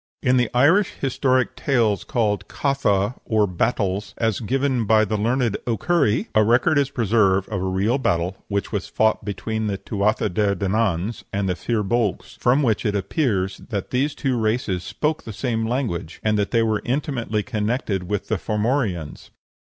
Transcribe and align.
In 0.23 0.37
the 0.37 0.49
Irish 0.55 0.93
historic 0.99 1.55
tales 1.55 2.03
called 2.03 2.47
"Catha; 2.47 3.13
or 3.23 3.45
Battles," 3.45 4.15
as 4.17 4.39
given 4.39 4.85
by 4.85 5.05
the 5.05 5.15
learned 5.15 5.57
O'Curry, 5.67 6.27
a 6.33 6.43
record 6.43 6.79
is 6.79 6.89
preserved 6.89 7.47
of 7.49 7.61
a 7.61 7.65
real 7.65 7.99
battle 7.99 8.43
which 8.47 8.71
was 8.71 8.87
fought 8.87 9.23
between 9.23 9.67
the 9.67 9.77
Tuatha 9.77 10.27
de 10.27 10.55
Dananns 10.55 11.23
and 11.31 11.47
the 11.47 11.55
Fir 11.55 11.83
Bolgs, 11.83 12.35
from 12.39 12.63
which 12.63 12.83
it 12.83 12.95
appears 12.95 13.57
that 13.69 13.91
these 13.91 14.15
two 14.15 14.39
races 14.39 14.83
spoke 14.83 15.21
the 15.21 15.31
same 15.33 15.67
language, 15.67 16.19
and 16.23 16.35
that 16.35 16.49
they 16.49 16.63
were 16.63 16.81
intimately 16.83 17.43
connected 17.43 18.09
with 18.09 18.27
the 18.27 18.39
Formorians. 18.39 19.29